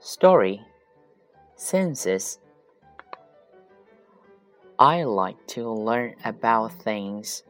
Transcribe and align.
Story 0.00 0.64
Senses 1.56 2.38
I 4.78 5.02
like 5.02 5.44
to 5.48 5.68
learn 5.68 6.14
about 6.24 6.72
things. 6.72 7.42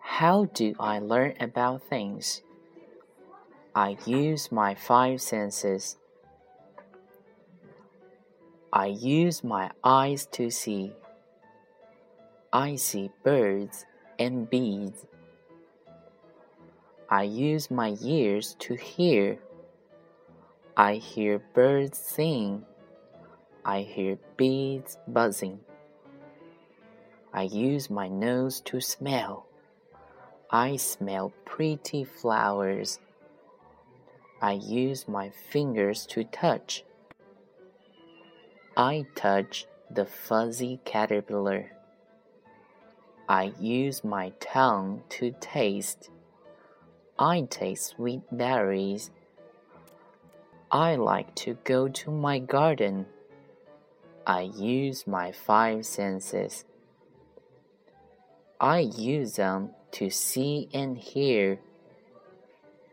How 0.00 0.46
do 0.46 0.74
I 0.80 1.00
learn 1.00 1.34
about 1.38 1.82
things? 1.82 2.40
I 3.74 3.98
use 4.06 4.50
my 4.50 4.74
five 4.74 5.20
senses. 5.20 5.98
I 8.72 8.86
use 8.86 9.44
my 9.44 9.70
eyes 9.84 10.24
to 10.32 10.50
see. 10.50 10.94
I 12.54 12.76
see 12.76 13.10
birds 13.22 13.84
and 14.18 14.48
bees. 14.48 15.04
I 17.10 17.24
use 17.24 17.70
my 17.70 17.98
ears 18.02 18.56
to 18.60 18.74
hear. 18.76 19.38
I 20.80 20.94
hear 20.94 21.40
birds 21.54 21.98
sing. 21.98 22.64
I 23.64 23.80
hear 23.80 24.16
bees 24.36 24.96
buzzing. 25.08 25.58
I 27.34 27.42
use 27.42 27.90
my 27.90 28.06
nose 28.06 28.60
to 28.66 28.80
smell. 28.80 29.48
I 30.52 30.76
smell 30.76 31.32
pretty 31.44 32.04
flowers. 32.04 33.00
I 34.40 34.52
use 34.52 35.08
my 35.08 35.30
fingers 35.50 36.06
to 36.10 36.22
touch. 36.22 36.84
I 38.76 39.04
touch 39.16 39.66
the 39.90 40.06
fuzzy 40.06 40.78
caterpillar. 40.84 41.72
I 43.28 43.52
use 43.58 44.04
my 44.04 44.32
tongue 44.38 45.02
to 45.08 45.34
taste. 45.40 46.08
I 47.18 47.40
taste 47.50 47.96
sweet 47.96 48.22
berries. 48.30 49.10
I 50.70 50.96
like 50.96 51.34
to 51.36 51.56
go 51.64 51.88
to 51.88 52.10
my 52.10 52.38
garden. 52.38 53.06
I 54.26 54.42
use 54.42 55.06
my 55.06 55.32
five 55.32 55.86
senses. 55.86 56.66
I 58.60 58.80
use 58.80 59.36
them 59.36 59.70
to 59.92 60.10
see 60.10 60.68
and 60.74 60.98
hear. 60.98 61.58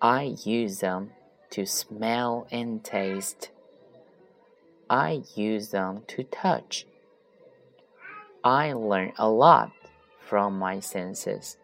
I 0.02 0.36
use 0.46 0.80
them 0.80 1.12
to 1.50 1.66
smell 1.66 2.48
and 2.50 2.82
taste. 2.82 3.50
I 4.90 5.24
use 5.36 5.70
them 5.70 6.04
to 6.08 6.24
touch. 6.24 6.86
I 8.42 8.72
learn 8.72 9.12
a 9.18 9.28
lot 9.28 9.72
from 10.22 10.58
my 10.58 10.80
senses. 10.80 11.58